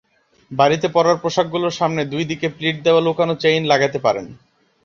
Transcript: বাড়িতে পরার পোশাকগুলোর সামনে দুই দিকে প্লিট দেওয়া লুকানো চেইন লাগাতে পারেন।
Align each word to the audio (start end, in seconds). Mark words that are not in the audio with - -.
বাড়িতে 0.51 0.87
পরার 0.87 1.17
পোশাকগুলোর 1.23 1.77
সামনে 1.79 2.01
দুই 2.05 2.23
দিকে 2.31 2.47
প্লিট 2.49 2.75
দেওয়া 2.83 3.01
লুকানো 3.01 3.33
চেইন 3.43 3.61
লাগাতে 3.71 3.99
পারেন। 4.05 4.25